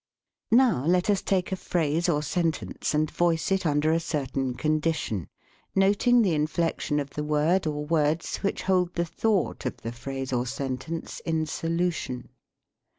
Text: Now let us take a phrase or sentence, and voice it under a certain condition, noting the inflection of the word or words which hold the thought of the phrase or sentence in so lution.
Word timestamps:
Now 0.51 0.83
let 0.87 1.11
us 1.11 1.21
take 1.21 1.51
a 1.51 1.55
phrase 1.55 2.09
or 2.09 2.23
sentence, 2.23 2.95
and 2.95 3.11
voice 3.11 3.51
it 3.51 3.67
under 3.67 3.91
a 3.91 3.99
certain 3.99 4.55
condition, 4.55 5.27
noting 5.75 6.23
the 6.23 6.33
inflection 6.33 6.99
of 6.99 7.11
the 7.11 7.23
word 7.23 7.67
or 7.67 7.85
words 7.85 8.37
which 8.37 8.63
hold 8.63 8.95
the 8.95 9.05
thought 9.05 9.63
of 9.67 9.77
the 9.83 9.91
phrase 9.91 10.33
or 10.33 10.47
sentence 10.47 11.19
in 11.19 11.45
so 11.45 11.67
lution. 11.67 12.29